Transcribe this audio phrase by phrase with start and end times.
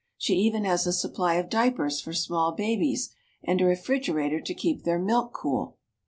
[0.17, 3.13] She even has a supply of diapers for small babies
[3.43, 5.77] and a refrigerator to keep their milk cool.